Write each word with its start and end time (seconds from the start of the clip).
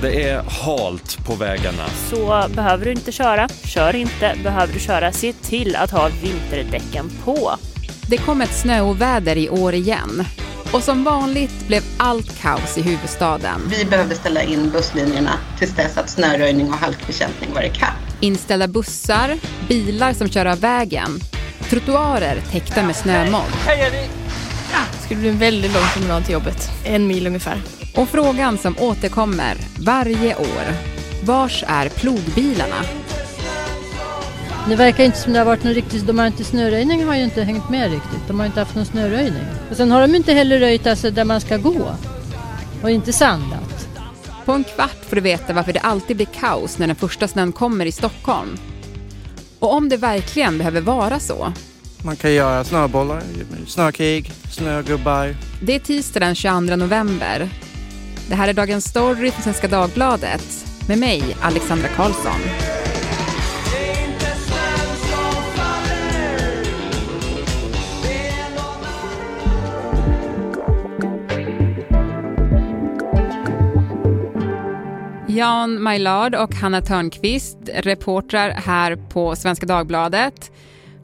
Det 0.00 0.22
är 0.22 0.42
halt 0.42 1.18
på 1.26 1.34
vägarna. 1.34 1.86
Så 2.10 2.44
behöver 2.54 2.84
du 2.84 2.92
inte 2.92 3.12
köra, 3.12 3.48
kör 3.64 3.96
inte. 3.96 4.36
Behöver 4.44 4.72
du 4.72 4.80
köra, 4.80 5.12
se 5.12 5.32
till 5.32 5.76
att 5.76 5.90
ha 5.90 6.10
vinterdäcken 6.22 7.10
på. 7.24 7.56
Det 8.10 8.16
kom 8.16 8.40
ett 8.40 8.54
snöoväder 8.54 9.36
i 9.36 9.48
år 9.50 9.74
igen. 9.74 10.24
Och 10.72 10.82
som 10.82 11.04
vanligt 11.04 11.66
blev 11.66 11.82
allt 11.96 12.40
kaos 12.40 12.78
i 12.78 12.82
huvudstaden. 12.82 13.60
Vi 13.70 13.84
behövde 13.84 14.14
ställa 14.14 14.42
in 14.42 14.70
busslinjerna 14.70 15.32
tills 15.58 15.76
dess 15.76 15.98
att 15.98 16.10
snöröjning 16.10 16.68
och 16.68 16.78
halkbekämpning 16.78 17.54
var 17.54 17.62
ikapp. 17.62 17.94
Inställda 18.20 18.68
bussar, 18.68 19.38
bilar 19.68 20.12
som 20.12 20.28
kör 20.28 20.46
av 20.46 20.60
vägen, 20.60 21.20
trottoarer 21.70 22.40
täckta 22.50 22.82
med 22.82 22.96
snömodd. 22.96 23.42
Det 24.92 25.04
skulle 25.04 25.20
bli 25.20 25.28
en 25.28 25.38
väldigt 25.38 25.74
lång 25.74 25.84
promenad 25.94 26.24
till 26.24 26.32
jobbet. 26.32 26.70
En 26.84 27.06
mil 27.06 27.26
ungefär. 27.26 27.60
Och 27.98 28.08
frågan 28.08 28.58
som 28.58 28.74
återkommer 28.78 29.56
varje 29.78 30.36
år. 30.36 30.64
Vars 31.24 31.64
är 31.66 31.88
plogbilarna? 31.88 32.84
Det 34.68 34.76
verkar 34.76 35.04
inte 35.04 35.18
som 35.18 35.32
det 35.32 35.38
har 35.38 35.46
varit 35.46 35.64
någon 35.64 35.74
riktigt, 35.74 36.06
de 36.06 36.18
har 36.18 36.26
inte 36.26 36.44
snöröjning 36.44 37.04
har 37.04 37.16
ju 37.16 37.22
inte 37.22 37.42
hängt 37.42 37.70
med 37.70 37.90
riktigt. 37.90 38.28
De 38.28 38.38
har 38.38 38.46
inte 38.46 38.60
haft 38.60 38.74
någon 38.74 38.84
snöröjning. 38.84 39.42
Och 39.70 39.76
sen 39.76 39.90
har 39.90 40.00
de 40.00 40.14
inte 40.14 40.32
heller 40.32 40.58
röjt 40.58 40.86
alltså 40.86 41.10
där 41.10 41.24
man 41.24 41.40
ska 41.40 41.56
gå. 41.56 41.94
Och 42.82 42.90
inte 42.90 43.12
sandat. 43.12 43.88
På 44.44 44.52
en 44.52 44.64
kvart 44.64 45.04
får 45.08 45.16
du 45.16 45.22
veta 45.22 45.52
varför 45.52 45.72
det 45.72 45.80
alltid 45.80 46.16
blir 46.16 46.26
kaos 46.26 46.78
när 46.78 46.86
den 46.86 46.96
första 46.96 47.28
snön 47.28 47.52
kommer 47.52 47.86
i 47.86 47.92
Stockholm. 47.92 48.58
Och 49.58 49.74
om 49.74 49.88
det 49.88 49.96
verkligen 49.96 50.58
behöver 50.58 50.80
vara 50.80 51.18
så. 51.18 51.52
Man 52.02 52.16
kan 52.16 52.32
göra 52.34 52.64
snöbollar, 52.64 53.22
snökrig, 53.66 54.32
snögubbar. 54.50 55.34
Det 55.62 55.74
är 55.74 55.80
tisdag 55.80 56.20
den 56.20 56.34
22 56.34 56.60
november. 56.60 57.48
Det 58.28 58.34
här 58.34 58.48
är 58.48 58.52
Dagens 58.52 58.84
Story 58.84 59.30
från 59.30 59.42
Svenska 59.42 59.68
Dagbladet 59.68 60.66
med 60.88 60.98
mig, 60.98 61.36
Alexandra 61.40 61.88
Karlsson. 61.88 62.40
Jan 75.28 75.82
Majlard 75.82 76.34
och 76.34 76.54
Hanna 76.54 76.80
Törnqvist, 76.80 77.58
reportrar 77.74 78.50
här 78.50 78.96
på 78.96 79.36
Svenska 79.36 79.66
Dagbladet. 79.66 80.52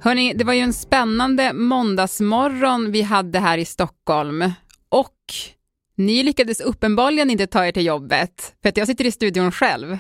Hörni, 0.01 0.35
det 0.35 0.45
var 0.45 0.53
ju 0.53 0.61
en 0.61 0.73
spännande 0.73 1.53
måndagsmorgon 1.53 2.93
vi 2.93 3.03
hade 3.03 3.39
här 3.39 3.59
i 3.59 3.65
Stockholm. 3.65 4.53
Och 4.89 5.11
ni 5.95 6.23
lyckades 6.23 6.61
uppenbarligen 6.61 7.31
inte 7.31 7.47
ta 7.47 7.67
er 7.67 7.73
till 7.73 7.87
jobbet, 7.87 8.55
för 8.63 8.69
att 8.69 8.77
jag 8.77 8.87
sitter 8.87 9.07
i 9.07 9.13
studion 9.13 9.53
själv. 9.53 9.99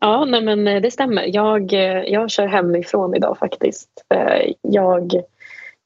Ja, 0.00 0.24
nej 0.24 0.42
men 0.42 0.68
eh, 0.68 0.80
det 0.80 0.90
stämmer. 0.90 1.34
Jag, 1.34 1.72
eh, 1.72 2.02
jag 2.02 2.30
kör 2.30 2.46
hemifrån 2.46 3.14
idag 3.14 3.38
faktiskt. 3.38 3.90
Eh, 4.14 4.52
jag 4.62 5.12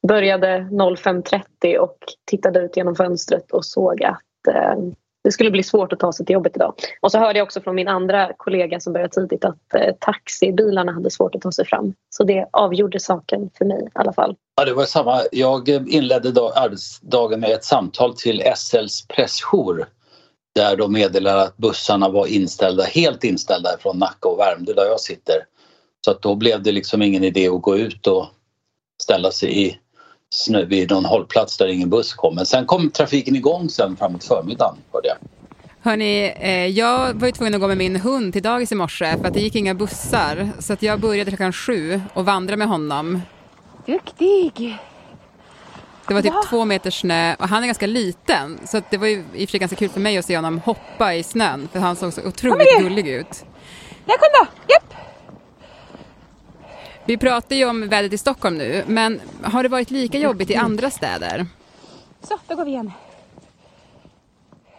började 0.08 0.68
05.30 0.70 1.76
och 1.76 1.98
tittade 2.26 2.60
ut 2.60 2.76
genom 2.76 2.96
fönstret 2.96 3.50
och 3.50 3.64
såg 3.64 4.04
att 4.04 4.20
det 5.24 5.32
skulle 5.32 5.50
bli 5.50 5.62
svårt 5.62 5.92
att 5.92 5.98
ta 5.98 6.12
sig 6.12 6.26
till 6.26 6.34
jobbet 6.34 6.56
idag. 6.56 6.74
Och 7.00 7.10
så 7.10 7.18
hörde 7.18 7.38
jag 7.38 7.46
också 7.46 7.60
från 7.60 7.74
min 7.74 7.88
andra 7.88 8.32
kollega 8.36 8.80
som 8.80 8.92
började 8.92 9.14
tidigt 9.14 9.44
att 9.44 9.74
eh, 9.74 9.94
taxibilarna 9.98 10.92
hade 10.92 11.10
svårt 11.10 11.34
att 11.34 11.42
ta 11.42 11.52
sig 11.52 11.66
fram. 11.66 11.94
Så 12.10 12.24
det 12.24 12.48
avgjorde 12.50 13.00
saken 13.00 13.50
för 13.58 13.64
mig 13.64 13.82
i 13.82 13.90
alla 13.94 14.12
fall. 14.12 14.36
Ja, 14.56 14.64
det 14.64 14.72
var 14.72 14.84
samma. 14.84 15.22
Jag 15.32 15.68
eh, 15.68 15.82
inledde 15.86 16.32
dag, 16.32 16.52
arbetsdagen 16.56 17.40
med 17.40 17.50
ett 17.50 17.64
samtal 17.64 18.16
till 18.16 18.42
SLs 18.56 19.06
pressjour 19.08 19.86
där 20.54 20.76
de 20.76 20.92
meddelade 20.92 21.42
att 21.42 21.56
bussarna 21.56 22.08
var 22.08 22.26
inställda, 22.26 22.84
helt 22.84 23.24
inställda 23.24 23.70
från 23.80 23.98
Nacka 23.98 24.28
och 24.28 24.38
Värmdö 24.38 24.72
där 24.72 24.86
jag 24.86 25.00
sitter. 25.00 25.36
Så 26.04 26.10
att 26.10 26.22
då 26.22 26.34
blev 26.34 26.62
det 26.62 26.72
liksom 26.72 27.02
ingen 27.02 27.24
idé 27.24 27.48
att 27.48 27.62
gå 27.62 27.76
ut 27.76 28.06
och 28.06 28.26
ställa 29.02 29.30
sig 29.30 29.66
i 29.66 29.78
snö 30.30 30.64
vid 30.64 30.90
någon 30.90 31.04
hållplats 31.04 31.56
där 31.56 31.66
ingen 31.66 31.90
buss 31.90 32.14
kom. 32.14 32.34
Men 32.34 32.46
sen 32.46 32.66
kom 32.66 32.90
trafiken 32.90 33.36
igång 33.36 33.68
sen 33.68 33.96
framåt 33.96 34.24
förmiddagen 34.24 34.76
hörde 34.92 35.08
jag. 35.08 35.16
Hörni, 35.82 36.34
eh, 36.40 36.66
jag 36.66 37.14
var 37.14 37.26
ju 37.26 37.32
tvungen 37.32 37.54
att 37.54 37.60
gå 37.60 37.68
med 37.68 37.76
min 37.76 37.96
hund 37.96 38.32
till 38.32 38.42
dagis 38.42 38.72
i 38.72 38.74
morse 38.74 39.16
för 39.18 39.24
att 39.28 39.34
det 39.34 39.40
gick 39.40 39.54
inga 39.54 39.74
bussar. 39.74 40.48
Så 40.58 40.72
att 40.72 40.82
jag 40.82 41.00
började 41.00 41.30
klockan 41.30 41.52
sju 41.52 42.00
och 42.14 42.24
vandra 42.24 42.56
med 42.56 42.68
honom. 42.68 43.22
Duktig! 43.86 44.78
Det 46.08 46.14
var 46.14 46.22
typ 46.22 46.32
Va? 46.32 46.42
två 46.50 46.64
meter 46.64 46.90
snö 46.90 47.34
och 47.34 47.48
han 47.48 47.62
är 47.62 47.66
ganska 47.66 47.86
liten. 47.86 48.58
Så 48.64 48.76
att 48.76 48.90
det 48.90 48.96
var 48.96 49.06
ju 49.06 49.24
i 49.34 49.44
och 49.44 49.48
för 49.48 49.50
sig 49.50 49.60
ganska 49.60 49.76
kul 49.76 49.88
för 49.88 50.00
mig 50.00 50.18
att 50.18 50.24
se 50.24 50.36
honom 50.36 50.58
hoppa 50.58 51.14
i 51.14 51.22
snön 51.22 51.68
för 51.72 51.80
han 51.80 51.96
såg 51.96 52.12
så 52.12 52.22
otroligt 52.22 52.78
gullig 52.80 53.08
ut. 53.08 53.44
Där 54.04 54.16
kom 54.16 54.28
då! 54.40 54.46
Japp! 54.68 54.94
Vi 57.04 57.16
pratar 57.16 57.56
ju 57.56 57.64
om 57.64 57.88
vädret 57.88 58.12
i 58.12 58.18
Stockholm 58.18 58.58
nu, 58.58 58.84
men 58.86 59.20
har 59.42 59.62
det 59.62 59.68
varit 59.68 59.90
lika 59.90 60.18
jobbigt 60.18 60.50
i 60.50 60.54
andra 60.54 60.90
städer? 60.90 61.46
Så, 62.22 62.38
då 62.46 62.56
går 62.56 62.64
vi 62.64 62.70
igen. 62.70 62.92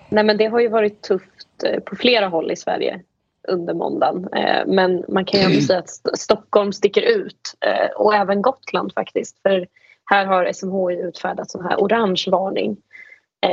Nej 0.09 0.23
men 0.23 0.37
det 0.37 0.45
har 0.45 0.59
ju 0.59 0.67
varit 0.67 1.01
tufft 1.01 1.63
eh, 1.63 1.79
på 1.79 1.95
flera 1.95 2.27
håll 2.27 2.51
i 2.51 2.55
Sverige 2.55 3.01
under 3.47 3.73
måndagen. 3.73 4.27
Eh, 4.33 4.65
men 4.67 5.03
man 5.07 5.25
kan 5.25 5.39
ju 5.39 5.45
ändå 5.45 5.61
säga 5.61 5.79
att 5.79 6.19
Stockholm 6.19 6.73
sticker 6.73 7.01
ut 7.01 7.55
eh, 7.65 7.91
och 7.95 8.15
även 8.15 8.41
Gotland 8.41 8.93
faktiskt. 8.93 9.41
För 9.41 9.67
här 10.05 10.25
har 10.25 10.53
SMHI 10.53 11.01
utfärdat 11.07 11.51
sån 11.51 11.65
här 11.65 11.75
orange 11.77 12.25
varning. 12.27 12.77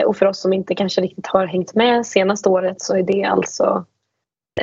Och 0.07 0.17
för 0.17 0.27
oss 0.27 0.41
som 0.41 0.53
inte 0.53 0.75
kanske 0.75 1.01
riktigt 1.01 1.27
har 1.27 1.47
hängt 1.47 1.75
med 1.75 2.07
senaste 2.07 2.49
året 2.49 2.83
så 2.83 2.97
är 2.97 3.03
det 3.03 3.25
alltså 3.25 3.85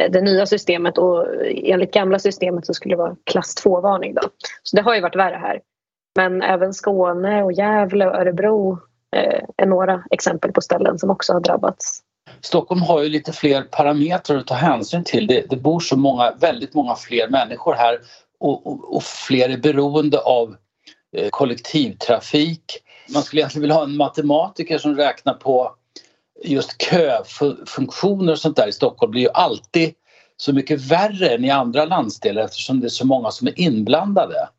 det 0.09 0.21
nya 0.21 0.45
systemet 0.45 0.97
och 0.97 1.27
enligt 1.45 1.93
gamla 1.93 2.19
systemet 2.19 2.65
så 2.65 2.73
skulle 2.73 2.95
det 2.95 2.99
vara 2.99 3.15
klass 3.23 3.55
2-varning. 3.65 4.13
Då. 4.13 4.21
Så 4.63 4.75
det 4.75 4.81
har 4.81 4.95
ju 4.95 5.01
varit 5.01 5.15
värre 5.15 5.35
här. 5.35 5.61
Men 6.15 6.41
även 6.41 6.73
Skåne 6.73 7.43
och 7.43 7.53
Gävle 7.53 8.07
och 8.07 8.15
Örebro 8.15 8.79
eh, 9.15 9.43
är 9.57 9.65
några 9.65 10.03
exempel 10.11 10.51
på 10.51 10.61
ställen 10.61 10.99
som 10.99 11.09
också 11.09 11.33
har 11.33 11.39
drabbats. 11.39 12.01
Stockholm 12.41 12.81
har 12.81 13.03
ju 13.03 13.09
lite 13.09 13.33
fler 13.33 13.61
parametrar 13.61 14.37
att 14.37 14.47
ta 14.47 14.55
hänsyn 14.55 15.03
till. 15.03 15.27
Det, 15.27 15.49
det 15.49 15.55
bor 15.55 15.79
så 15.79 15.97
många, 15.97 16.33
väldigt 16.39 16.73
många 16.73 16.95
fler 16.95 17.29
människor 17.29 17.73
här 17.73 17.99
och, 18.39 18.67
och, 18.67 18.95
och 18.95 19.03
fler 19.03 19.49
är 19.49 19.57
beroende 19.57 20.19
av 20.19 20.55
eh, 21.17 21.29
kollektivtrafik. 21.29 22.63
Man 23.13 23.23
skulle 23.23 23.39
egentligen 23.41 23.61
vilja 23.61 23.75
ha 23.75 23.83
en 23.83 23.97
matematiker 23.97 24.77
som 24.77 24.95
räknar 24.95 25.33
på 25.33 25.75
just 26.43 26.81
köfunktioner 26.81 28.31
och 28.31 28.39
sånt 28.39 28.57
där 28.57 28.67
i 28.67 28.71
Stockholm 28.71 29.11
blir 29.11 29.21
ju 29.21 29.29
alltid 29.29 29.93
så 30.37 30.53
mycket 30.53 30.81
värre 30.81 31.29
än 31.29 31.45
i 31.45 31.49
andra 31.49 31.85
landsdelar 31.85 32.41
eftersom 32.41 32.79
det 32.79 32.87
är 32.87 32.89
så 32.89 33.05
många 33.05 33.31
som 33.31 33.47
är 33.47 33.59
inblandade. 33.59 34.49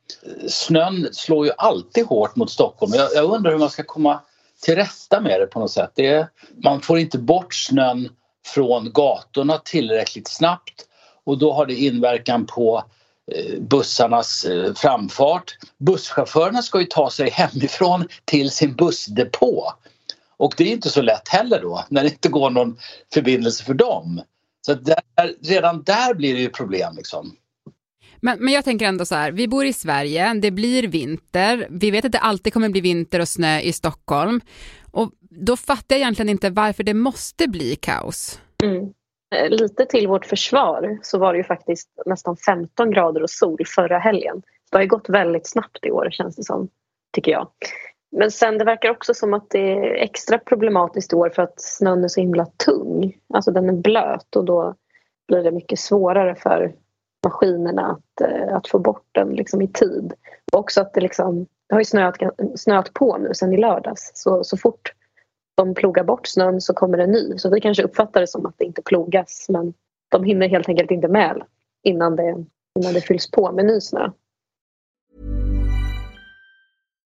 Snön 0.48 1.08
slår 1.12 1.46
ju 1.46 1.52
alltid 1.58 2.06
hårt 2.06 2.36
mot 2.36 2.50
Stockholm. 2.50 2.92
Jag, 2.94 3.08
jag 3.14 3.34
undrar 3.34 3.50
hur 3.50 3.58
man 3.58 3.70
ska 3.70 3.82
komma 3.82 4.20
till 4.62 4.76
rätta 4.76 5.20
med 5.20 5.40
det 5.40 5.46
på 5.46 5.60
något 5.60 5.70
sätt. 5.70 5.90
Det 5.94 6.06
är, 6.06 6.28
man 6.64 6.80
får 6.80 6.98
inte 6.98 7.18
bort 7.18 7.54
snön 7.54 8.08
från 8.46 8.92
gatorna 8.92 9.58
tillräckligt 9.58 10.28
snabbt 10.28 10.86
och 11.24 11.38
då 11.38 11.52
har 11.52 11.66
det 11.66 11.74
inverkan 11.74 12.46
på 12.46 12.84
eh, 13.32 13.60
bussarnas 13.60 14.44
eh, 14.44 14.74
framfart. 14.74 15.58
Busschaufförerna 15.78 16.62
ska 16.62 16.80
ju 16.80 16.86
ta 16.86 17.10
sig 17.10 17.30
hemifrån 17.30 18.08
till 18.24 18.50
sin 18.50 18.74
bussdepå 18.74 19.72
och 20.38 20.54
det 20.56 20.64
är 20.64 20.72
inte 20.72 20.90
så 20.90 21.02
lätt 21.02 21.28
heller 21.28 21.62
då 21.62 21.84
när 21.88 22.02
det 22.02 22.08
inte 22.08 22.28
går 22.28 22.50
någon 22.50 22.78
förbindelse 23.14 23.64
för 23.64 23.74
dem. 23.74 24.22
Så 24.66 24.74
där, 24.74 25.02
redan 25.42 25.82
där 25.82 26.14
blir 26.14 26.34
det 26.34 26.40
ju 26.40 26.48
problem 26.48 26.92
liksom. 26.96 27.36
Men, 28.20 28.44
men 28.44 28.54
jag 28.54 28.64
tänker 28.64 28.86
ändå 28.86 29.04
så 29.04 29.14
här, 29.14 29.32
vi 29.32 29.48
bor 29.48 29.64
i 29.64 29.72
Sverige, 29.72 30.34
det 30.34 30.50
blir 30.50 30.88
vinter, 30.88 31.66
vi 31.70 31.90
vet 31.90 32.04
att 32.04 32.12
det 32.12 32.18
alltid 32.18 32.52
kommer 32.52 32.68
bli 32.68 32.80
vinter 32.80 33.20
och 33.20 33.28
snö 33.28 33.60
i 33.60 33.72
Stockholm. 33.72 34.40
Och 34.90 35.10
då 35.20 35.56
fattar 35.56 35.96
jag 35.96 36.00
egentligen 36.00 36.28
inte 36.28 36.50
varför 36.50 36.82
det 36.82 36.94
måste 36.94 37.48
bli 37.48 37.76
kaos. 37.76 38.40
Mm. 38.62 38.92
Eh, 39.34 39.50
lite 39.50 39.86
till 39.86 40.08
vårt 40.08 40.26
försvar 40.26 40.98
så 41.02 41.18
var 41.18 41.32
det 41.32 41.36
ju 41.36 41.44
faktiskt 41.44 41.88
nästan 42.06 42.36
15 42.36 42.90
grader 42.90 43.22
och 43.22 43.30
sol 43.30 43.58
förra 43.66 43.98
helgen. 43.98 44.42
Det 44.70 44.76
har 44.76 44.82
ju 44.82 44.88
gått 44.88 45.08
väldigt 45.08 45.48
snabbt 45.48 45.86
i 45.86 45.90
år 45.90 46.08
känns 46.10 46.36
det 46.36 46.44
som, 46.44 46.68
tycker 47.12 47.32
jag. 47.32 47.48
Men 48.18 48.30
sen 48.30 48.58
det 48.58 48.64
verkar 48.64 48.90
också 48.90 49.14
som 49.14 49.34
att 49.34 49.50
det 49.50 49.72
är 49.72 49.94
extra 49.94 50.38
problematiskt 50.38 51.12
i 51.12 51.16
år 51.16 51.30
för 51.30 51.42
att 51.42 51.60
snön 51.60 52.04
är 52.04 52.08
så 52.08 52.20
himla 52.20 52.46
tung. 52.46 53.16
Alltså 53.34 53.50
den 53.50 53.68
är 53.68 53.72
blöt 53.72 54.36
och 54.36 54.44
då 54.44 54.74
blir 55.28 55.42
det 55.42 55.50
mycket 55.50 55.78
svårare 55.78 56.34
för 56.34 56.74
maskinerna 57.24 57.86
att, 57.86 58.20
eh, 58.20 58.56
att 58.56 58.68
få 58.68 58.78
bort 58.78 59.06
den 59.12 59.28
liksom 59.28 59.62
i 59.62 59.68
tid. 59.68 60.12
Och 60.52 60.58
också 60.58 60.80
att 60.80 60.94
det, 60.94 61.00
liksom, 61.00 61.46
det 61.68 61.74
har 61.74 61.80
ju 61.80 61.84
snöat, 61.84 62.16
snöat 62.54 62.92
på 62.92 63.18
nu 63.18 63.34
sen 63.34 63.52
i 63.52 63.56
lördags. 63.56 64.10
Så, 64.14 64.44
så 64.44 64.56
fort 64.56 64.92
de 65.54 65.74
plogar 65.74 66.04
bort 66.04 66.26
snön 66.26 66.60
så 66.60 66.74
kommer 66.74 66.98
det 66.98 67.06
ny. 67.06 67.38
Så 67.38 67.50
vi 67.50 67.60
kanske 67.60 67.82
uppfattar 67.82 68.20
det 68.20 68.26
som 68.26 68.46
att 68.46 68.54
det 68.58 68.64
inte 68.64 68.82
plogas 68.82 69.46
men 69.48 69.74
de 70.08 70.24
hinner 70.24 70.48
helt 70.48 70.68
enkelt 70.68 70.90
inte 70.90 71.08
med 71.08 71.42
innan 71.82 72.16
det, 72.16 72.44
innan 72.78 72.94
det 72.94 73.00
fylls 73.00 73.30
på 73.30 73.52
med 73.52 73.64
ny 73.64 73.80
snö. 73.80 74.10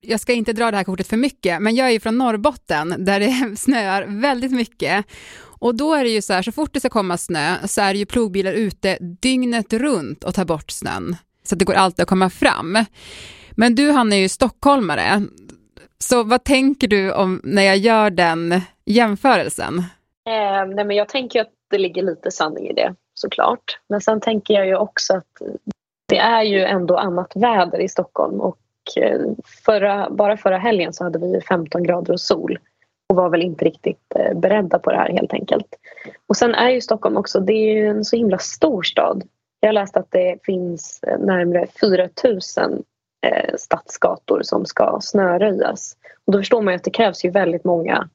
Jag 0.00 0.20
ska 0.20 0.32
inte 0.32 0.52
dra 0.52 0.70
det 0.70 0.76
här 0.76 0.84
kortet 0.84 1.06
för 1.06 1.16
mycket, 1.16 1.62
men 1.62 1.74
jag 1.74 1.86
är 1.86 1.90
ju 1.90 2.00
från 2.00 2.18
Norrbotten 2.18 2.94
där 2.98 3.20
det 3.20 3.56
snöar 3.56 4.20
väldigt 4.20 4.52
mycket. 4.52 5.06
Och 5.60 5.74
då 5.74 5.94
är 5.94 6.04
det 6.04 6.10
ju 6.10 6.22
så 6.22 6.32
här, 6.32 6.42
så 6.42 6.52
fort 6.52 6.72
det 6.72 6.80
ska 6.80 6.88
komma 6.88 7.16
snö 7.16 7.56
så 7.64 7.80
är 7.80 7.92
det 7.92 7.98
ju 7.98 8.06
plogbilar 8.06 8.52
ute 8.52 8.98
dygnet 9.00 9.72
runt 9.72 10.24
och 10.24 10.34
tar 10.34 10.44
bort 10.44 10.70
snön. 10.70 11.16
Så 11.42 11.54
att 11.54 11.58
det 11.58 11.64
går 11.64 11.74
alltid 11.74 12.02
att 12.02 12.08
komma 12.08 12.30
fram. 12.30 12.78
Men 13.50 13.74
du 13.74 13.90
Hanna 13.90 14.16
är 14.16 14.20
ju 14.20 14.28
stockholmare. 14.28 15.22
Så 15.98 16.22
vad 16.22 16.44
tänker 16.44 16.88
du 16.88 17.12
om 17.12 17.40
när 17.44 17.62
jag 17.62 17.76
gör 17.76 18.10
den 18.10 18.60
jämförelsen? 18.84 19.78
Eh, 20.26 20.74
nej 20.74 20.84
men 20.84 20.96
jag 20.96 21.08
tänker 21.08 21.40
att 21.40 21.52
det 21.70 21.78
ligger 21.78 22.02
lite 22.02 22.30
sanning 22.30 22.66
i 22.66 22.72
det 22.72 22.94
såklart. 23.14 23.78
Men 23.88 24.00
sen 24.00 24.20
tänker 24.20 24.54
jag 24.54 24.66
ju 24.66 24.76
också 24.76 25.14
att 25.14 25.42
det 26.06 26.18
är 26.18 26.42
ju 26.42 26.64
ändå 26.64 26.96
annat 26.96 27.32
väder 27.36 27.80
i 27.80 27.88
Stockholm 27.88 28.40
och 28.40 28.58
Eh, 28.96 29.20
förra, 29.64 30.10
bara 30.10 30.36
förra 30.36 30.58
helgen 30.58 30.92
så 30.92 31.04
hade 31.04 31.18
vi 31.18 31.40
15 31.40 31.82
grader 31.82 32.12
och 32.12 32.20
sol 32.20 32.58
och 33.08 33.16
var 33.16 33.28
väl 33.28 33.42
inte 33.42 33.64
riktigt 33.64 34.14
eh, 34.14 34.38
beredda 34.38 34.78
på 34.78 34.90
det 34.90 34.96
här 34.96 35.12
helt 35.12 35.32
enkelt. 35.32 35.66
Och 36.26 36.36
sen 36.36 36.54
är 36.54 36.70
ju 36.70 36.80
Stockholm 36.80 37.16
också, 37.16 37.40
det 37.40 37.52
är 37.52 37.74
ju 37.74 37.86
en 37.86 38.04
så 38.04 38.16
himla 38.16 38.38
stor 38.38 38.82
stad. 38.82 39.22
Jag 39.60 39.74
läste 39.74 39.98
att 39.98 40.10
det 40.10 40.36
finns 40.44 41.00
eh, 41.02 41.18
närmare 41.18 41.66
4000 41.80 42.82
eh, 43.26 43.54
stadsgator 43.58 44.42
som 44.42 44.66
ska 44.66 44.98
snöröjas. 45.02 45.96
Och 46.24 46.32
då 46.32 46.38
förstår 46.38 46.62
man 46.62 46.74
ju 46.74 46.76
att 46.76 46.84
det 46.84 46.90
krävs 46.90 47.24
ju 47.24 47.30
väldigt 47.30 47.64
många 47.64 48.08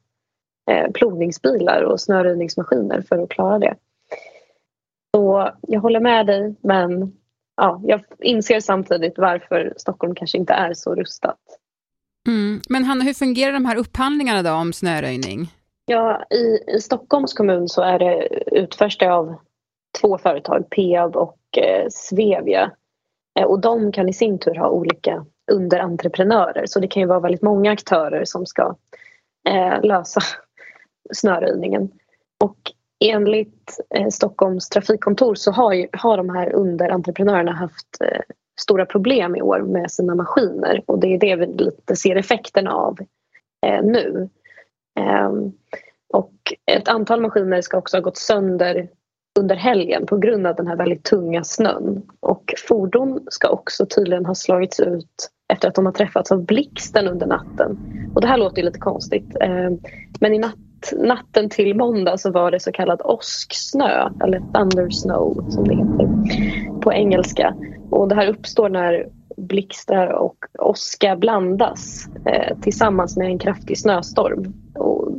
eh, 0.72 0.92
plogningsbilar 0.92 1.82
och 1.82 2.02
snöröjningsmaskiner 2.02 3.02
för 3.02 3.18
att 3.18 3.30
klara 3.30 3.60
det. 3.60 3.76
Så 5.16 5.52
jag 5.62 5.80
håller 5.80 6.00
med 6.00 6.28
dig 6.28 6.56
men 6.62 7.14
ja, 7.56 7.82
jag 7.84 8.02
inser 8.20 8.60
samtidigt 8.60 9.14
varför 9.18 9.74
Stockholm 9.78 10.16
kanske 10.16 10.38
inte 10.38 10.54
är 10.54 10.74
så 10.74 10.96
rustat. 10.96 11.40
Mm. 12.28 12.62
Men 12.70 12.84
Hanna, 12.84 13.04
hur 13.04 13.14
fungerar 13.14 13.54
de 13.54 13.66
här 13.66 13.76
upphandlingarna 13.76 14.44
då 14.44 14.52
om 14.52 14.74
snöröjning? 14.74 15.52
Ja, 15.86 16.26
i, 16.30 16.76
i 16.76 16.82
Stockholms 16.82 17.34
kommun 17.34 17.70
så 17.70 17.82
är 17.82 18.00
det 18.00 18.28
utförs 18.52 18.98
det 18.98 19.14
av 19.14 19.36
två 20.02 20.18
företag, 20.18 20.70
Peab 20.70 21.16
och 21.16 21.40
eh, 21.58 21.88
Svevia. 21.90 22.72
Eh, 23.40 23.46
och 23.46 23.60
de 23.60 23.92
kan 23.92 24.10
i 24.10 24.14
sin 24.14 24.40
tur 24.40 24.56
ha 24.56 24.70
olika 24.70 25.26
underentreprenörer 25.52 26.66
så 26.66 26.80
det 26.80 26.88
kan 26.88 27.02
ju 27.02 27.08
vara 27.08 27.20
väldigt 27.20 27.42
många 27.42 27.72
aktörer 27.72 28.26
som 28.26 28.46
ska 28.46 28.76
eh, 29.50 29.82
lösa 29.84 30.22
snöröjningen. 31.14 31.92
Och 32.44 32.58
enligt 33.10 33.80
eh, 33.96 34.08
Stockholms 34.08 34.70
trafikkontor 34.70 35.36
så 35.36 35.52
har, 35.52 35.74
ju, 35.74 35.88
har 35.94 36.18
de 36.18 36.30
här 36.30 36.54
underentreprenörerna 36.54 37.52
haft 37.52 38.02
eh, 38.02 38.22
stora 38.60 38.86
problem 38.86 39.36
i 39.36 39.42
år 39.42 39.60
med 39.60 39.92
sina 39.92 40.16
maskiner 40.16 40.84
och 40.86 41.00
det 41.00 41.08
är 41.08 41.20
det 41.20 41.36
vi 41.36 41.46
lite 41.46 41.96
ser 41.96 42.16
effekterna 42.16 42.74
av 42.74 42.98
eh, 43.66 43.84
nu. 43.84 44.30
Ehm, 45.00 45.52
och 46.14 46.34
ett 46.72 46.88
antal 46.88 47.22
maskiner 47.22 47.62
ska 47.62 47.78
också 47.78 47.98
ha 47.98 48.02
gått 48.02 48.18
sönder 48.18 48.88
under 49.40 49.56
helgen 49.56 50.06
på 50.06 50.18
grund 50.18 50.48
av 50.48 50.56
den 50.56 50.68
här 50.68 50.76
väldigt 50.76 51.04
tunga 51.04 51.44
snön. 51.44 52.02
Och 52.20 52.54
fordon 52.68 53.20
ska 53.30 53.50
också 53.50 53.86
tydligen 53.86 54.26
ha 54.26 54.36
slagits 54.36 54.80
ut 54.80 55.30
efter 55.54 55.68
att 55.68 55.76
de 55.76 55.86
har 55.86 55.94
träffats 55.94 56.32
av 56.32 56.46
blixten 56.46 57.08
under 57.08 57.26
natten. 57.26 57.78
Och 58.16 58.22
det 58.22 58.28
här 58.28 58.38
låter 58.38 58.58
ju 58.58 58.66
lite 58.66 58.80
konstigt. 58.80 59.36
Ehm, 59.42 59.80
men 60.20 60.34
i 60.34 60.40
natt, 60.40 60.56
natten 60.98 61.50
till 61.50 61.76
måndag 61.76 62.18
så 62.18 62.32
var 62.32 62.52
det 62.52 62.60
så 62.60 62.72
kallad 62.72 63.02
åsksnö, 63.04 64.10
eller 64.24 64.40
thunder 64.40 64.90
snow 64.90 65.46
som 65.50 65.64
det 65.64 65.76
heter 65.76 66.80
på 66.82 66.94
engelska. 66.94 67.56
Och 67.90 68.08
det 68.08 68.16
här 68.16 68.28
uppstår 68.28 68.70
när 68.70 69.10
blixtar 69.38 70.08
och 70.08 70.38
åska 70.60 71.16
blandas 71.16 72.08
eh, 72.26 72.60
tillsammans 72.60 73.18
med 73.18 73.28
en 73.28 73.40
kraftig 73.40 73.80
snöstorm. 73.80 74.54
Och 74.76 75.12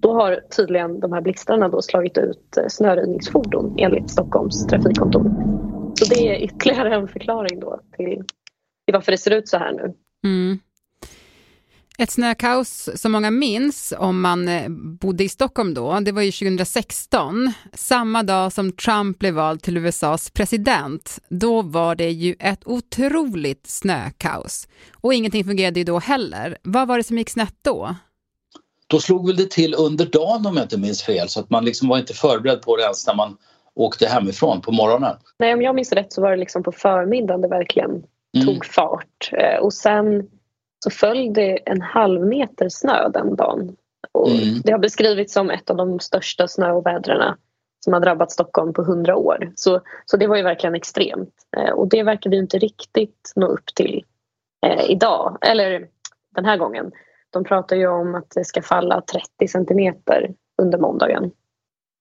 då 0.00 0.12
har 0.12 0.40
tydligen 0.56 1.00
de 1.00 1.12
här 1.12 1.20
blixtarna 1.20 1.68
då 1.68 1.82
slagit 1.82 2.18
ut 2.18 2.56
eh, 2.56 2.64
snöröjningsfordon 2.68 3.74
enligt 3.78 4.10
Stockholms 4.10 4.66
trafikkontor. 4.66 5.22
Så 5.94 6.14
det 6.14 6.28
är 6.28 6.44
ytterligare 6.44 6.94
en 6.94 7.08
förklaring 7.08 7.60
då 7.60 7.80
till, 7.96 8.24
till 8.86 8.92
varför 8.92 9.12
det 9.12 9.18
ser 9.18 9.30
ut 9.30 9.48
så 9.48 9.58
här 9.58 9.72
nu. 9.72 9.94
Mm. 10.24 10.58
Ett 12.02 12.10
snökaos 12.10 12.88
som 12.94 13.12
många 13.12 13.30
minns 13.30 13.94
om 13.98 14.20
man 14.20 14.48
eh, 14.48 14.68
bodde 15.00 15.24
i 15.24 15.28
Stockholm 15.28 15.74
då, 15.74 16.00
det 16.00 16.12
var 16.12 16.22
ju 16.22 16.32
2016, 16.32 17.52
samma 17.72 18.22
dag 18.22 18.52
som 18.52 18.72
Trump 18.72 19.18
blev 19.18 19.34
vald 19.34 19.62
till 19.62 19.76
USAs 19.76 20.30
president. 20.30 21.18
Då 21.28 21.62
var 21.62 21.94
det 21.94 22.10
ju 22.10 22.34
ett 22.38 22.66
otroligt 22.66 23.66
snökaos 23.66 24.68
och 25.00 25.14
ingenting 25.14 25.44
fungerade 25.44 25.80
ju 25.80 25.84
då 25.84 25.98
heller. 25.98 26.58
Vad 26.62 26.88
var 26.88 26.96
det 26.96 27.04
som 27.04 27.18
gick 27.18 27.30
snett 27.30 27.56
då? 27.62 27.94
Då 28.86 29.00
slog 29.00 29.26
väl 29.26 29.36
det 29.36 29.50
till 29.50 29.74
under 29.74 30.06
dagen 30.06 30.46
om 30.46 30.56
jag 30.56 30.64
inte 30.64 30.78
minns 30.78 31.02
fel 31.02 31.28
så 31.28 31.40
att 31.40 31.50
man 31.50 31.64
liksom 31.64 31.88
var 31.88 31.98
inte 31.98 32.14
förberedd 32.14 32.62
på 32.62 32.76
det 32.76 32.82
ens 32.82 33.06
när 33.06 33.14
man 33.14 33.36
åkte 33.74 34.06
hemifrån 34.06 34.60
på 34.60 34.72
morgonen. 34.72 35.16
Nej, 35.38 35.54
om 35.54 35.62
jag 35.62 35.74
minns 35.74 35.92
rätt 35.92 36.12
så 36.12 36.22
var 36.22 36.30
det 36.30 36.36
liksom 36.36 36.62
på 36.62 36.72
förmiddagen 36.72 37.40
det 37.40 37.48
verkligen 37.48 37.90
mm. 37.90 38.46
tog 38.46 38.64
fart 38.64 39.30
eh, 39.32 39.60
och 39.60 39.72
sen 39.72 40.28
så 40.78 40.90
föll 40.90 41.32
det 41.32 41.58
en 41.70 41.82
halv 41.82 42.26
meter 42.26 42.68
snö 42.68 43.08
den 43.08 43.36
dagen. 43.36 43.76
Och 44.12 44.30
mm. 44.30 44.60
Det 44.64 44.72
har 44.72 44.78
beskrivits 44.78 45.32
som 45.32 45.50
ett 45.50 45.70
av 45.70 45.76
de 45.76 46.00
största 46.00 46.48
snöovädren 46.48 47.34
som 47.84 47.92
har 47.92 48.00
drabbat 48.00 48.32
Stockholm 48.32 48.72
på 48.72 48.82
hundra 48.82 49.16
år. 49.16 49.52
Så, 49.54 49.80
så 50.06 50.16
det 50.16 50.26
var 50.26 50.36
ju 50.36 50.42
verkligen 50.42 50.74
extremt. 50.74 51.34
Eh, 51.56 51.70
och 51.70 51.88
det 51.88 52.02
verkar 52.02 52.30
vi 52.30 52.36
inte 52.36 52.58
riktigt 52.58 53.32
nå 53.36 53.46
upp 53.46 53.74
till 53.74 54.04
eh, 54.66 54.90
idag, 54.90 55.38
eller 55.40 55.88
den 56.34 56.44
här 56.44 56.56
gången. 56.56 56.92
De 57.30 57.44
pratar 57.44 57.76
ju 57.76 57.86
om 57.86 58.14
att 58.14 58.30
det 58.30 58.44
ska 58.44 58.62
falla 58.62 59.00
30 59.00 59.48
centimeter 59.48 60.34
under 60.62 60.78
måndagen. 60.78 61.30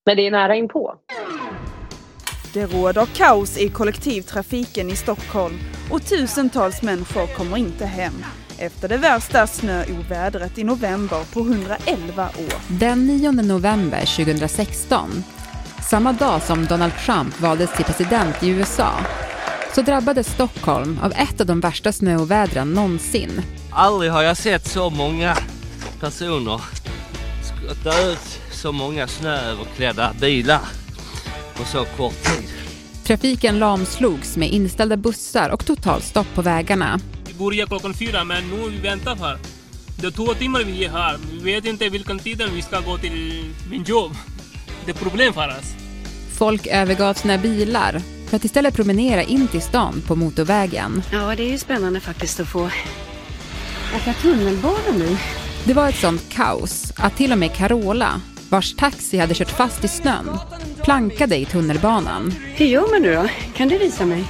Men 0.06 0.18
det 0.18 0.28
är 0.28 0.32
nära 0.32 0.56
inpå. 0.56 0.96
Det 2.54 2.66
råder 2.66 3.06
kaos 3.06 3.58
i 3.58 3.70
kollektivtrafiken 3.70 4.90
i 4.90 4.96
Stockholm 4.96 5.56
och 5.92 6.06
tusentals 6.06 6.84
människor 6.84 7.36
kommer 7.38 7.58
inte 7.58 7.86
hem 7.86 8.14
efter 8.58 8.88
det 8.88 8.98
värsta 8.98 9.48
snöovädret 9.48 10.58
i 10.58 10.64
november 10.64 11.24
på 11.34 11.40
111 11.40 12.30
år. 12.38 12.62
Den 12.68 13.08
9 13.08 13.32
november 13.32 14.00
2016, 14.00 15.24
samma 15.90 16.14
dag 16.14 16.42
som 16.42 16.66
Donald 16.66 16.94
Trump 17.06 17.40
valdes 17.40 17.74
till 17.76 17.86
president 17.86 18.44
i 18.44 18.50
USA, 18.50 18.92
så 19.76 19.82
drabbades 19.82 20.28
Stockholm 20.28 21.00
av 21.04 21.12
ett 21.12 21.42
av 21.42 21.48
de 21.48 21.60
värsta 21.60 21.92
snöovädren 21.92 22.74
någonsin. 22.74 23.42
Aldrig 23.72 24.12
har 24.12 24.24
jag 24.24 24.38
sett 24.38 24.68
så 24.68 24.90
många 24.90 25.38
personer 26.00 26.62
skotta 27.44 28.10
ut 28.12 28.40
så 28.52 28.72
många 28.72 29.08
snööverklädda 29.08 30.14
bilar 30.22 30.62
på 31.56 31.64
så 31.64 31.86
kort 31.98 32.24
tid. 32.24 32.50
Trafiken 33.04 33.60
lamslogs 33.60 34.38
med 34.38 34.50
inställda 34.50 34.98
bussar 34.98 35.50
och 35.50 35.66
totalstopp 35.66 36.28
på 36.36 36.42
vägarna 36.42 37.00
börjar 37.38 37.68
klockan 37.68 37.94
fyra 37.94 38.24
men 38.24 38.50
nu 38.50 38.70
vi 38.70 38.78
väntar 38.78 39.16
här. 39.16 39.38
Det 40.02 40.08
är 40.08 40.12
två 40.12 40.34
timmar 40.34 40.64
vi 40.64 40.86
är 40.86 40.90
här. 40.90 41.18
Vi 41.32 41.54
vet 41.54 41.66
inte 41.66 41.90
vilken 41.90 42.20
tid 42.20 42.44
vi 42.56 42.62
ska 42.62 42.80
gå 42.80 42.98
till 42.98 43.46
min 43.72 43.84
jobb. 43.84 44.12
Det 44.86 44.92
är 44.92 44.96
problem 44.96 45.34
för 45.34 45.48
oss. 45.48 45.74
Folk 46.38 46.68
övergav 46.68 47.14
sina 47.14 47.38
bilar 47.38 48.02
för 48.30 48.36
att 48.38 48.46
istället 48.46 48.76
promenera 48.76 49.24
in 49.24 49.48
till 49.48 49.62
stan 49.62 50.02
på 50.08 50.16
motorvägen. 50.16 51.04
Ja, 51.12 51.36
det 51.36 51.44
är 51.44 51.52
ju 51.52 51.58
spännande 51.58 52.00
faktiskt 52.00 52.40
att 52.40 52.48
få 52.48 52.70
åka 53.96 54.14
tunnelbana 54.22 54.92
nu. 54.98 55.18
Det 55.64 55.74
var 55.74 55.90
ett 55.90 55.96
sånt 55.96 56.30
kaos 56.30 56.94
att 56.98 57.18
till 57.18 57.32
och 57.32 57.38
med 57.38 57.56
Carola, 57.56 58.22
vars 58.50 58.76
taxi 58.76 59.18
hade 59.18 59.34
kört 59.34 59.52
fast 59.52 59.84
i 59.84 59.88
snön, 59.88 60.40
plankade 60.84 61.38
i 61.38 61.46
tunnelbanan. 61.46 62.34
Hur 62.56 62.66
gör 62.66 62.92
man 62.92 63.02
nu 63.02 63.16
då? 63.16 63.28
Kan 63.54 63.68
du 63.68 63.78
visa 63.78 64.06
mig? 64.06 64.24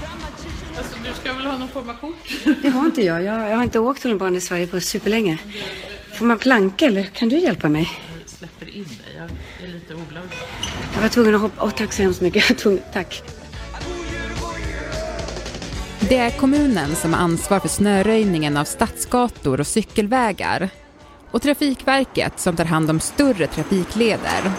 Väl 1.37 1.45
ha 1.45 1.57
någon 1.57 1.67
form 1.67 1.89
av 1.89 1.93
kort? 1.93 2.15
Det 2.61 2.69
har 2.69 2.85
inte 2.85 3.01
jag. 3.01 3.23
Jag, 3.23 3.49
jag 3.51 3.55
har 3.55 3.63
inte 3.63 3.79
åkt 3.79 4.01
tunnelbana 4.01 4.37
i 4.37 4.41
Sverige 4.41 4.67
på 4.67 4.79
superlänge. 4.79 5.37
Får 6.13 6.25
man 6.25 6.39
planka 6.39 6.85
eller 6.85 7.03
kan 7.03 7.29
du 7.29 7.39
hjälpa 7.39 7.69
mig? 7.69 7.89
Jag 8.19 8.29
släpper 8.29 8.75
in 8.75 8.83
dig. 8.83 9.17
Jag 9.17 9.29
är 9.69 9.73
lite 9.73 9.93
oglad. 9.93 10.29
Jag 10.93 11.01
var 11.01 11.09
tvungen 11.09 11.35
att 11.35 11.41
hoppa. 11.41 11.65
oh, 11.65 11.71
tack 11.71 11.93
så 11.93 12.01
hemskt 12.01 12.21
mycket. 12.21 12.57
Tvungen... 12.57 12.81
Tack. 12.93 13.23
Det 16.09 16.17
är 16.17 16.29
kommunen 16.29 16.95
som 16.95 17.13
har 17.13 17.21
ansvar 17.21 17.59
för 17.59 17.67
snöröjningen 17.67 18.57
av 18.57 18.65
stadsgator 18.65 19.59
och 19.59 19.67
cykelvägar 19.67 20.69
och 21.31 21.41
Trafikverket 21.41 22.39
som 22.39 22.55
tar 22.55 22.65
hand 22.65 22.89
om 22.89 22.99
större 22.99 23.47
trafikleder. 23.47 24.51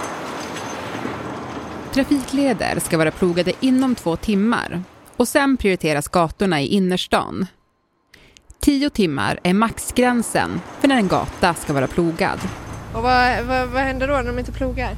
Trafikleder 1.92 2.78
ska 2.80 2.98
vara 2.98 3.10
plogade 3.10 3.52
inom 3.60 3.94
två 3.94 4.16
timmar 4.16 4.82
och 5.18 5.28
sen 5.28 5.56
prioriteras 5.56 6.08
gatorna 6.08 6.60
i 6.60 6.66
innerstan. 6.66 7.46
Tio 8.60 8.90
timmar 8.90 9.40
är 9.42 9.54
maxgränsen 9.54 10.60
för 10.80 10.88
när 10.88 10.96
en 10.96 11.08
gata 11.08 11.54
ska 11.54 11.72
vara 11.72 11.86
plogad. 11.86 12.38
Och 12.94 13.02
vad, 13.02 13.44
vad, 13.44 13.68
vad 13.68 13.82
händer 13.82 14.08
då 14.08 14.14
när 14.14 14.24
de 14.24 14.38
inte 14.38 14.52
plogar? 14.52 14.96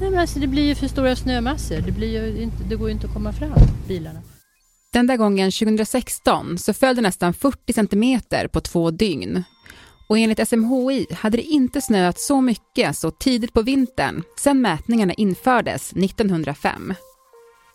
Nej, 0.00 0.10
men 0.10 0.20
alltså, 0.20 0.38
det 0.38 0.46
blir 0.46 0.62
ju 0.62 0.74
för 0.74 0.88
stora 0.88 1.16
snömassor. 1.16 1.80
Det, 1.80 1.92
blir 1.92 2.22
ju 2.22 2.42
inte, 2.42 2.56
det 2.68 2.76
går 2.76 2.88
ju 2.88 2.94
inte 2.94 3.06
att 3.06 3.12
komma 3.12 3.32
fram, 3.32 3.52
bilarna. 3.88 4.20
Den 4.92 5.06
där 5.06 5.16
gången 5.16 5.50
2016 5.50 6.58
så 6.58 6.72
föll 6.72 6.96
det 6.96 7.02
nästan 7.02 7.34
40 7.34 7.72
centimeter 7.72 8.48
på 8.48 8.60
två 8.60 8.90
dygn. 8.90 9.44
Och 10.08 10.18
enligt 10.18 10.48
SMHI 10.48 11.06
hade 11.12 11.36
det 11.36 11.42
inte 11.42 11.80
snöat 11.80 12.20
så 12.20 12.40
mycket 12.40 12.96
så 12.96 13.10
tidigt 13.10 13.52
på 13.52 13.62
vintern 13.62 14.22
sedan 14.38 14.60
mätningarna 14.60 15.12
infördes 15.12 15.92
1905. 15.92 16.94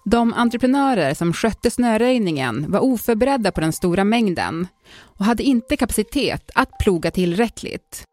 De 0.09 0.33
entreprenörer 0.33 1.13
som 1.13 1.33
skötte 1.33 1.71
snöröjningen 1.71 2.71
var 2.71 2.79
oförberedda 2.79 3.51
på 3.51 3.61
den 3.61 3.73
stora 3.73 4.03
mängden 4.03 4.67
och 4.99 5.25
hade 5.25 5.43
inte 5.43 5.77
kapacitet 5.77 6.51
att 6.55 6.69
ploga 6.79 7.11
tillräckligt. 7.11 8.03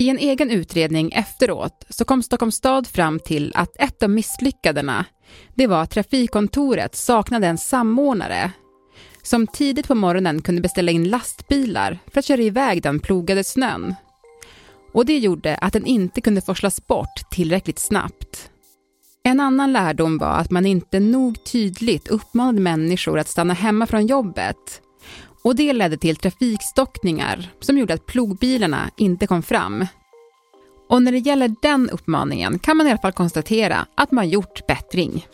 I 0.00 0.08
en 0.08 0.18
egen 0.18 0.50
utredning 0.50 1.12
efteråt 1.12 1.84
så 1.88 2.04
kom 2.04 2.22
Stockholms 2.22 2.54
stad 2.54 2.86
fram 2.86 3.20
till 3.20 3.52
att 3.54 3.76
ett 3.78 4.02
av 4.02 4.10
misslyckandena 4.10 5.04
det 5.54 5.66
var 5.66 5.82
att 5.82 5.90
trafikkontoret 5.90 6.94
saknade 6.96 7.46
en 7.46 7.58
samordnare 7.58 8.52
som 9.22 9.46
tidigt 9.46 9.88
på 9.88 9.94
morgonen 9.94 10.42
kunde 10.42 10.60
beställa 10.60 10.92
in 10.92 11.08
lastbilar 11.08 11.98
för 12.06 12.18
att 12.18 12.26
köra 12.26 12.42
iväg 12.42 12.82
den 12.82 13.00
plogade 13.00 13.44
snön. 13.44 13.94
Och 14.92 15.06
det 15.06 15.18
gjorde 15.18 15.56
att 15.56 15.72
den 15.72 15.86
inte 15.86 16.20
kunde 16.20 16.40
forslas 16.40 16.86
bort 16.86 17.30
tillräckligt 17.30 17.78
snabbt. 17.78 18.50
En 19.28 19.40
annan 19.40 19.72
lärdom 19.72 20.18
var 20.18 20.36
att 20.36 20.50
man 20.50 20.66
inte 20.66 21.00
nog 21.00 21.44
tydligt 21.44 22.08
uppmanade 22.08 22.60
människor 22.60 23.18
att 23.18 23.28
stanna 23.28 23.54
hemma 23.54 23.86
från 23.86 24.06
jobbet. 24.06 24.82
Och 25.42 25.56
det 25.56 25.72
ledde 25.72 25.96
till 25.96 26.16
trafikstockningar 26.16 27.50
som 27.60 27.78
gjorde 27.78 27.94
att 27.94 28.06
plogbilarna 28.06 28.90
inte 28.96 29.26
kom 29.26 29.42
fram. 29.42 29.86
Och 30.88 31.02
när 31.02 31.12
det 31.12 31.18
gäller 31.18 31.54
den 31.62 31.90
uppmaningen 31.90 32.58
kan 32.58 32.76
man 32.76 32.86
i 32.86 32.90
alla 32.90 33.00
fall 33.00 33.12
konstatera 33.12 33.86
att 33.94 34.10
man 34.10 34.28
gjort 34.28 34.66
bättring. 34.66 35.26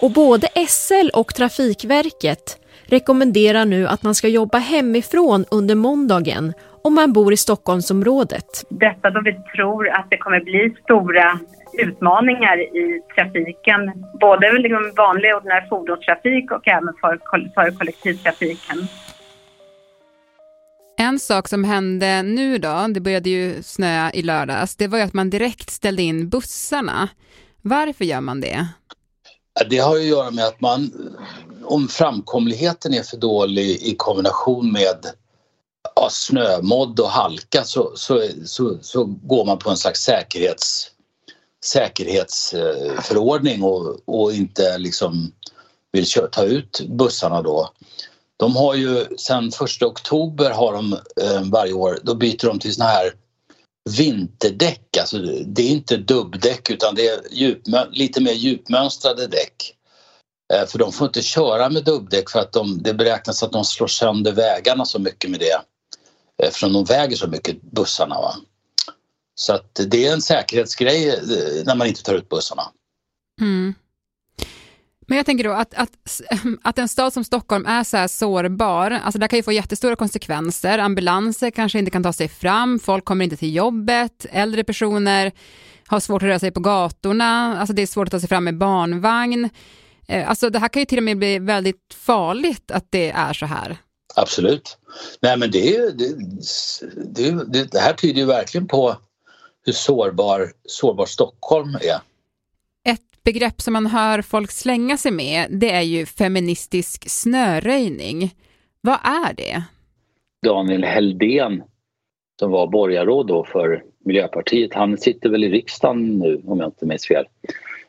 Och 0.00 0.10
både 0.10 0.48
SL 0.68 1.10
och 1.14 1.34
Trafikverket 1.34 2.58
rekommenderar 2.84 3.64
nu 3.64 3.86
att 3.88 4.02
man 4.02 4.14
ska 4.14 4.28
jobba 4.28 4.58
hemifrån 4.58 5.44
under 5.50 5.74
måndagen 5.74 6.52
om 6.84 6.94
man 6.94 7.12
bor 7.12 7.32
i 7.32 7.36
Stockholmsområdet. 7.36 8.64
Detta 8.68 9.10
då 9.10 9.20
vi 9.24 9.32
tror 9.56 9.88
att 9.88 10.06
det 10.10 10.18
kommer 10.18 10.40
bli 10.40 10.74
stora 10.84 11.38
utmaningar 11.78 12.58
i 12.60 13.02
trafiken, 13.14 13.92
både 14.20 14.58
liksom 14.58 14.92
vanlig 14.96 15.34
ordinär 15.36 15.66
fordonstrafik 15.68 16.50
och 16.50 16.68
även 16.68 16.94
för, 17.00 17.18
för 17.54 17.78
kollektivtrafiken. 17.78 18.88
En 20.98 21.18
sak 21.18 21.48
som 21.48 21.64
hände 21.64 22.22
nu 22.22 22.58
då, 22.58 22.86
det 22.88 23.00
började 23.00 23.30
ju 23.30 23.62
snöa 23.62 24.12
i 24.12 24.22
lördags, 24.22 24.76
det 24.76 24.88
var 24.88 24.98
ju 24.98 25.04
att 25.04 25.12
man 25.12 25.30
direkt 25.30 25.70
ställde 25.70 26.02
in 26.02 26.28
bussarna. 26.28 27.08
Varför 27.62 28.04
gör 28.04 28.20
man 28.20 28.40
det? 28.40 28.66
Det 29.70 29.78
har 29.78 29.96
ju 29.96 30.02
att 30.02 30.18
göra 30.18 30.30
med 30.30 30.44
att 30.44 30.60
man, 30.60 30.90
om 31.64 31.88
framkomligheten 31.88 32.94
är 32.94 33.02
för 33.02 33.16
dålig 33.16 33.68
i 33.68 33.94
kombination 33.98 34.72
med 34.72 35.12
ja, 35.96 36.08
snömodd 36.10 37.00
och 37.00 37.10
halka 37.10 37.64
så, 37.64 37.92
så, 37.94 38.22
så, 38.44 38.78
så, 38.82 39.04
går 39.04 39.44
man 39.44 39.58
på 39.58 39.70
en 39.70 39.76
slags 39.76 40.00
säkerhets, 40.00 40.90
säkerhetsförordning 41.64 43.62
och, 43.62 43.96
och 44.04 44.32
inte 44.32 44.78
liksom 44.78 45.32
vill 45.92 46.06
ta 46.32 46.44
ut 46.44 46.80
bussarna 46.88 47.42
då. 47.42 47.70
De 48.36 48.56
har 48.56 48.74
ju 48.74 49.06
sen 49.18 49.48
1 49.48 49.82
oktober 49.82 50.50
har 50.50 50.72
de 50.72 50.92
eh, 50.92 51.42
varje 51.42 51.72
år, 51.72 51.98
då 52.02 52.14
byter 52.14 52.46
de 52.46 52.58
till 52.58 52.74
såna 52.74 52.88
här 52.88 53.12
vinterdäck. 53.90 54.96
Alltså 55.00 55.18
det 55.46 55.62
är 55.62 55.70
inte 55.70 55.96
dubbdäck 55.96 56.70
utan 56.70 56.94
det 56.94 57.08
är 57.08 57.20
djup, 57.30 57.62
lite 57.90 58.20
mer 58.20 58.32
djupmönstrade 58.32 59.26
däck. 59.26 59.74
Eh, 60.54 60.66
för 60.66 60.78
de 60.78 60.92
får 60.92 61.06
inte 61.06 61.22
köra 61.22 61.68
med 61.68 61.84
dubbdäck 61.84 62.30
för 62.30 62.38
att 62.38 62.52
de, 62.52 62.82
det 62.82 62.94
beräknas 62.94 63.42
att 63.42 63.52
de 63.52 63.64
slår 63.64 63.86
sönder 63.86 64.32
vägarna 64.32 64.84
så 64.84 64.98
mycket 64.98 65.30
med 65.30 65.40
det. 65.40 65.60
Eftersom 66.42 66.72
de 66.72 66.84
väger 66.84 67.16
så 67.16 67.28
mycket, 67.28 67.62
bussarna. 67.62 68.14
Va? 68.14 68.34
Så 69.34 69.52
att 69.52 69.80
det 69.86 70.06
är 70.06 70.12
en 70.12 70.22
säkerhetsgrej 70.22 71.08
eh, 71.08 71.64
när 71.64 71.74
man 71.74 71.86
inte 71.86 72.02
tar 72.02 72.14
ut 72.14 72.28
bussarna. 72.28 72.62
Mm. 73.40 73.74
Men 75.06 75.16
jag 75.16 75.26
tänker 75.26 75.44
då 75.44 75.52
att, 75.52 75.74
att, 75.74 75.90
att 76.62 76.78
en 76.78 76.88
stad 76.88 77.12
som 77.12 77.24
Stockholm 77.24 77.66
är 77.66 77.84
så 77.84 77.96
här 77.96 78.08
sårbar, 78.08 78.90
alltså 78.90 79.18
det 79.18 79.28
kan 79.28 79.38
ju 79.38 79.42
få 79.42 79.52
jättestora 79.52 79.96
konsekvenser. 79.96 80.78
Ambulanser 80.78 81.50
kanske 81.50 81.78
inte 81.78 81.90
kan 81.90 82.02
ta 82.02 82.12
sig 82.12 82.28
fram, 82.28 82.78
folk 82.78 83.04
kommer 83.04 83.24
inte 83.24 83.36
till 83.36 83.54
jobbet, 83.54 84.26
äldre 84.30 84.64
personer 84.64 85.32
har 85.86 86.00
svårt 86.00 86.22
att 86.22 86.26
röra 86.26 86.38
sig 86.38 86.50
på 86.50 86.60
gatorna, 86.60 87.58
alltså 87.60 87.74
det 87.74 87.82
är 87.82 87.86
svårt 87.86 88.08
att 88.08 88.12
ta 88.12 88.20
sig 88.20 88.28
fram 88.28 88.44
med 88.44 88.58
barnvagn. 88.58 89.50
Eh, 90.08 90.28
alltså 90.28 90.50
det 90.50 90.58
här 90.58 90.68
kan 90.68 90.80
ju 90.80 90.86
till 90.86 90.98
och 90.98 91.04
med 91.04 91.18
bli 91.18 91.38
väldigt 91.38 91.94
farligt 91.94 92.70
att 92.70 92.86
det 92.90 93.10
är 93.10 93.32
så 93.32 93.46
här. 93.46 93.76
Absolut. 94.16 94.78
Nej 95.20 95.38
men 95.38 95.50
det, 95.50 95.76
är, 95.76 95.90
det, 95.92 97.52
det, 97.52 97.72
det 97.72 97.78
här 97.78 97.92
tyder 97.92 98.20
ju 98.20 98.26
verkligen 98.26 98.66
på 98.66 98.96
hur 99.64 99.72
sårbar, 99.72 100.52
sårbar 100.66 101.06
Stockholm 101.06 101.74
är 101.74 102.00
begrepp 103.24 103.60
som 103.60 103.72
man 103.72 103.86
hör 103.86 104.22
folk 104.22 104.50
slänga 104.50 104.96
sig 104.96 105.12
med, 105.12 105.46
det 105.50 105.70
är 105.70 105.82
ju 105.82 106.06
feministisk 106.06 107.10
snöröjning. 107.10 108.34
Vad 108.80 108.98
är 109.04 109.34
det? 109.34 109.62
Daniel 110.46 110.84
Heldén, 110.84 111.62
som 112.38 112.50
var 112.50 112.66
borgarråd 112.66 113.26
då 113.26 113.44
för 113.44 113.82
Miljöpartiet, 114.04 114.74
han 114.74 114.98
sitter 114.98 115.28
väl 115.28 115.44
i 115.44 115.48
riksdagen 115.48 116.18
nu 116.18 116.42
om 116.46 116.58
jag 116.58 116.68
inte 116.68 116.86
minns 116.86 117.06
fel, 117.06 117.24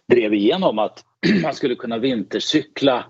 drev 0.08 0.34
igenom 0.34 0.80
att 0.80 1.03
man 1.44 1.53
skulle 1.53 1.75
kunna 1.75 1.98
vintercykla 1.98 3.06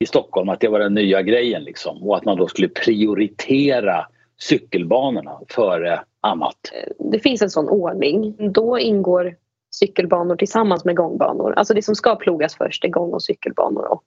i 0.00 0.06
Stockholm, 0.06 0.48
att 0.48 0.60
det 0.60 0.68
var 0.68 0.78
den 0.78 0.94
nya 0.94 1.22
grejen 1.22 1.64
liksom 1.64 2.02
och 2.02 2.16
att 2.16 2.24
man 2.24 2.36
då 2.36 2.48
skulle 2.48 2.68
prioritera 2.68 4.06
cykelbanorna 4.38 5.40
före 5.48 6.00
annat. 6.20 6.56
Det 6.98 7.18
finns 7.18 7.42
en 7.42 7.50
sån 7.50 7.68
ordning. 7.68 8.52
Då 8.52 8.78
ingår 8.78 9.36
cykelbanor 9.70 10.36
tillsammans 10.36 10.84
med 10.84 10.96
gångbanor. 10.96 11.52
Alltså 11.56 11.74
det 11.74 11.82
som 11.82 11.94
ska 11.94 12.16
plogas 12.16 12.56
först 12.56 12.84
är 12.84 12.88
gång 12.88 13.12
och 13.12 13.22
cykelbanor 13.22 13.84
och 13.92 14.04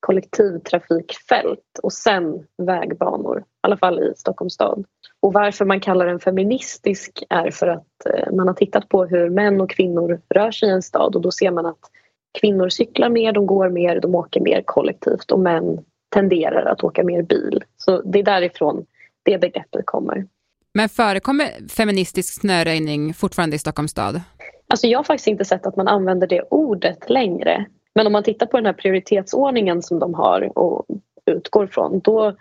kollektivtrafikfält 0.00 1.78
och 1.82 1.92
sen 1.92 2.46
vägbanor, 2.62 3.38
i 3.38 3.42
alla 3.60 3.76
fall 3.76 4.00
i 4.00 4.12
Stockholms 4.16 4.54
stad. 4.54 4.84
Och 5.20 5.32
varför 5.32 5.64
man 5.64 5.80
kallar 5.80 6.06
den 6.06 6.20
feministisk 6.20 7.22
är 7.28 7.50
för 7.50 7.66
att 7.66 8.06
eh, 8.06 8.32
man 8.32 8.48
har 8.48 8.54
tittat 8.54 8.88
på 8.88 9.04
hur 9.04 9.30
män 9.30 9.60
och 9.60 9.70
kvinnor 9.70 10.20
rör 10.34 10.50
sig 10.50 10.68
i 10.68 10.72
en 10.72 10.82
stad 10.82 11.16
och 11.16 11.22
då 11.22 11.30
ser 11.30 11.50
man 11.50 11.66
att 11.66 11.90
kvinnor 12.40 12.68
cyklar 12.68 13.08
mer, 13.08 13.32
de 13.32 13.46
går 13.46 13.68
mer, 13.68 14.00
de 14.00 14.14
åker 14.14 14.40
mer 14.40 14.62
kollektivt 14.66 15.30
och 15.30 15.40
män 15.40 15.78
tenderar 16.14 16.66
att 16.66 16.84
åka 16.84 17.04
mer 17.04 17.22
bil. 17.22 17.64
Så 17.76 18.02
det 18.02 18.18
är 18.18 18.22
därifrån 18.22 18.86
det 19.22 19.38
begreppet 19.38 19.86
kommer. 19.86 20.26
Men 20.74 20.88
förekommer 20.88 21.68
feministisk 21.68 22.40
snöröjning 22.40 23.14
fortfarande 23.14 23.56
i 23.56 23.58
Stockholms 23.58 23.90
stad? 23.90 24.20
Alltså 24.68 24.86
jag 24.86 24.98
har 24.98 25.04
faktiskt 25.04 25.28
inte 25.28 25.44
sett 25.44 25.66
att 25.66 25.76
man 25.76 25.88
använder 25.88 26.26
det 26.26 26.42
ordet 26.50 27.10
längre. 27.10 27.66
Men 27.94 28.06
om 28.06 28.12
man 28.12 28.22
tittar 28.22 28.46
på 28.46 28.56
den 28.56 28.66
här 28.66 28.72
prioritetsordningen 28.72 29.82
som 29.82 29.98
de 29.98 30.14
har 30.14 30.58
och 30.58 30.86
utgår 31.26 31.66
från 31.66 32.00
då, 32.00 32.36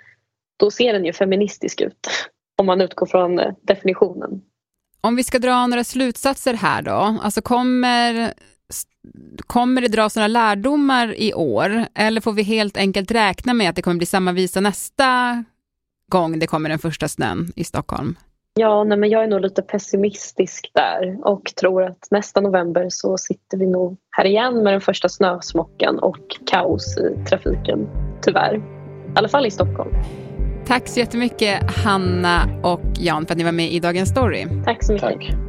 då 0.58 0.72
ser 0.72 0.93
den 0.93 1.05
ju 1.05 1.13
feministisk 1.13 1.81
ut. 1.81 2.10
Om 2.58 2.65
man 2.65 2.81
utgår 2.81 3.05
från 3.05 3.39
eh, 3.39 3.53
definitionen. 3.62 4.41
Om 5.01 5.15
vi 5.15 5.24
ska 5.24 5.39
dra 5.39 5.67
några 5.67 5.84
slutsatser 5.84 6.53
här 6.53 6.81
då. 6.81 7.17
Alltså 7.22 7.41
kommer, 7.41 8.34
kommer 9.48 9.82
det 9.82 9.88
dras 9.88 10.16
några 10.16 10.28
lärdomar 10.28 11.20
i 11.20 11.34
år? 11.34 11.86
Eller 11.96 12.22
får 12.22 12.34
vi 12.34 12.44
helt 12.44 12.78
enkelt 12.78 13.12
räkna 13.12 13.54
med 13.54 13.70
att 13.70 13.76
det 13.76 13.82
kommer 13.82 13.98
bli 13.98 14.06
samma 14.06 14.32
visa 14.32 14.60
nästa 14.60 15.44
gång 16.10 16.40
det 16.40 16.48
kommer 16.48 16.70
den 16.70 16.80
första 16.80 17.08
snön 17.08 17.52
i 17.56 17.64
Stockholm? 17.64 18.16
Ja, 18.54 18.84
nej, 18.84 18.98
men 18.98 19.10
jag 19.10 19.24
är 19.24 19.28
nog 19.28 19.42
lite 19.42 19.62
pessimistisk 19.62 20.72
där 20.74 21.28
och 21.28 21.56
tror 21.56 21.84
att 21.84 22.08
nästa 22.12 22.42
november 22.42 22.88
så 22.90 23.18
sitter 23.18 23.58
vi 23.58 23.66
nog 23.66 23.98
här 24.12 24.26
igen 24.26 24.64
med 24.64 24.74
den 24.74 24.82
första 24.82 25.10
snösmockan 25.10 26.00
och 26.00 26.26
kaos 26.46 26.98
i 26.98 27.26
trafiken. 27.30 27.88
Tyvärr. 28.22 28.56
I 28.56 28.62
alla 29.16 29.30
fall 29.30 29.46
i 29.46 29.52
Stockholm. 29.52 29.92
Tack 30.66 30.88
så 30.88 31.00
jättemycket 31.00 31.72
Hanna 31.72 32.62
och 32.64 32.82
Jan 33.00 33.26
för 33.26 33.34
att 33.34 33.38
ni 33.38 33.44
var 33.44 33.52
med 33.52 33.72
i 33.72 33.80
Dagens 33.80 34.10
Story. 34.10 34.48
Tack 34.66 34.84
så 34.84 34.94
mycket. 34.94 35.10
Tack. 35.10 35.49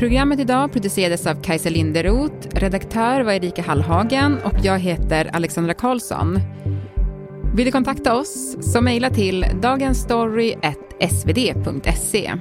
Programmet 0.00 0.40
idag 0.40 0.72
producerades 0.72 1.26
av 1.26 1.42
Kajsa 1.42 1.68
Linderoth, 1.68 2.48
redaktör 2.52 3.20
var 3.20 3.32
Erika 3.32 3.62
Hallhagen 3.62 4.38
och 4.44 4.54
jag 4.62 4.78
heter 4.78 5.30
Alexandra 5.32 5.74
Karlsson. 5.74 6.38
Vill 7.54 7.66
du 7.66 7.72
kontakta 7.72 8.14
oss 8.14 8.56
så 8.72 8.80
mejla 8.80 9.10
till 9.10 9.46
dagensstory.svd.se. 9.62 12.32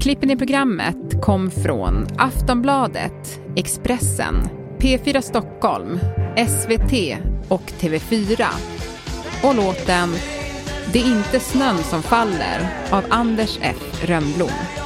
Klippen 0.00 0.30
i 0.30 0.36
programmet 0.36 1.22
kom 1.22 1.50
från 1.50 2.06
Aftonbladet, 2.18 3.40
Expressen, 3.56 4.34
P4 4.78 5.20
Stockholm, 5.20 5.98
SVT 6.48 7.18
och 7.48 7.72
TV4. 7.80 8.44
Och 9.42 9.54
låten 9.54 10.08
Det 10.92 10.98
är 10.98 11.06
inte 11.06 11.40
snön 11.40 11.78
som 11.78 12.02
faller 12.02 12.68
av 12.90 13.04
Anders 13.08 13.58
F 13.62 14.04
Rönnblom. 14.04 14.85